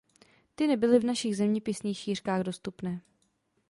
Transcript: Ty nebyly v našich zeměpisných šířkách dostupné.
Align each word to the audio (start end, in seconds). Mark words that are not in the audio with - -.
Ty 0.55 0.67
nebyly 0.67 0.99
v 0.99 1.03
našich 1.03 1.37
zeměpisných 1.37 1.97
šířkách 1.97 2.41
dostupné. 2.43 3.01